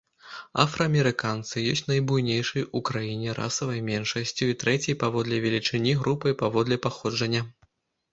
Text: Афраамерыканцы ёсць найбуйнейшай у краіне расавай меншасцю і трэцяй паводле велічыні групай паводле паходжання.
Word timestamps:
Афраамерыканцы 0.61 1.55
ёсць 1.73 1.83
найбуйнейшай 1.91 2.65
у 2.79 2.81
краіне 2.89 3.35
расавай 3.39 3.83
меншасцю 3.89 4.47
і 4.53 4.57
трэцяй 4.63 4.97
паводле 5.05 5.37
велічыні 5.45 5.93
групай 6.01 6.37
паводле 6.41 6.79
паходжання. 6.87 7.43